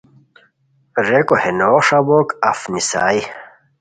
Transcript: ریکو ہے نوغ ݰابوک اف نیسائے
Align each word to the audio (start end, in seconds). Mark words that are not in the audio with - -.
ریکو 1.07 1.35
ہے 1.41 1.51
نوغ 1.59 1.81
ݰابوک 1.87 2.27
اف 2.49 2.59
نیسائے 2.71 3.21